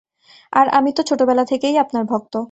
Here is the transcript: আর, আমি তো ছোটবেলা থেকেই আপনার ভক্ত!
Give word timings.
আর, 0.53 0.67
আমি 0.69 0.89
তো 0.93 1.01
ছোটবেলা 1.09 1.43
থেকেই 1.45 1.75
আপনার 1.77 2.03
ভক্ত! 2.05 2.33